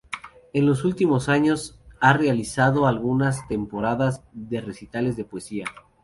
[0.53, 5.65] En los últimos años ha realizado algunas temporadas de recitales de poesía.